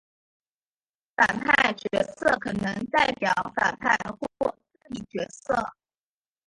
[1.15, 5.53] 反派角色可能代表反派或对立角色。